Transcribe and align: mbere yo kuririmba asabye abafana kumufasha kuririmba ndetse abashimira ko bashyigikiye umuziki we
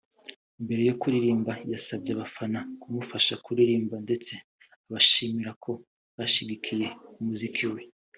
mbere 0.63 0.81
yo 0.89 0.95
kuririmba 1.01 1.51
asabye 1.77 2.11
abafana 2.13 2.59
kumufasha 2.81 3.33
kuririmba 3.45 3.95
ndetse 4.05 4.33
abashimira 4.87 5.51
ko 5.63 5.71
bashyigikiye 6.17 6.87
umuziki 7.19 7.65
we 7.73 7.81